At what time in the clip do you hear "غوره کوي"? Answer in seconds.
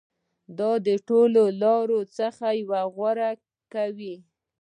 2.95-4.15